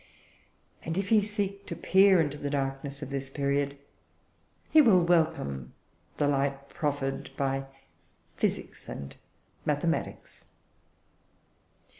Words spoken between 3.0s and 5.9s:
of this period, he will welcome